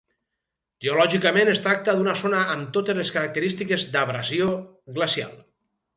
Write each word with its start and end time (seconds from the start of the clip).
Geològicament 0.85 1.51
es 1.51 1.61
tracta 1.67 1.95
d'una 1.99 2.15
zona 2.21 2.41
amb 2.55 2.71
totes 2.79 2.99
les 3.03 3.15
característiques 3.19 3.85
d'abrasió 3.97 4.49
glacial. 4.97 5.41